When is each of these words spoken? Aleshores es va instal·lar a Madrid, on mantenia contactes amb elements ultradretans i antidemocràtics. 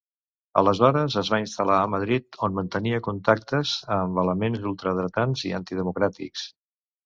Aleshores 0.61 1.17
es 1.21 1.29
va 1.33 1.39
instal·lar 1.43 1.75
a 1.81 1.91
Madrid, 1.97 2.39
on 2.49 2.57
mantenia 2.61 3.03
contactes 3.09 3.77
amb 3.99 4.25
elements 4.25 4.67
ultradretans 4.75 5.49
i 5.53 5.57
antidemocràtics. 5.63 6.53